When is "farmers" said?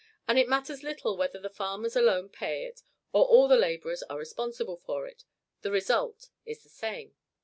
1.47-1.95